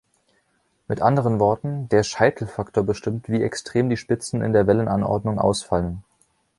Mit 0.87 0.99
anderen 0.99 1.39
Worten: 1.39 1.87
Der 1.89 2.01
Scheitelfaktor 2.01 2.83
bestimmt, 2.83 3.29
wie 3.29 3.43
extrem 3.43 3.87
die 3.87 3.97
Spitzen 3.97 4.41
in 4.41 4.51
der 4.51 4.65
Wellenanordnung 4.65 5.37
ausfallen. 5.37 6.03